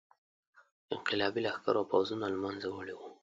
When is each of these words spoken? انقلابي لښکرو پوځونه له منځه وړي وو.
انقلابي 0.93 1.39
لښکرو 1.45 1.83
پوځونه 1.91 2.25
له 2.33 2.37
منځه 2.43 2.67
وړي 2.71 2.93
وو. 2.95 3.07